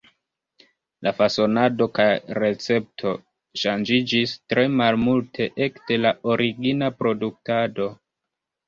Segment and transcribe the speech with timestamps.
[1.07, 2.07] La fasonado kaj
[2.45, 3.13] recepto
[3.65, 7.93] ŝanĝiĝis tre malmulte ekde la origina produktado.